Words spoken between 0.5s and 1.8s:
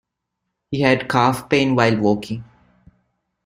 He had calf pain